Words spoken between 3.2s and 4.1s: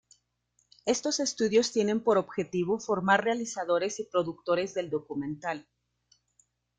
realizadores y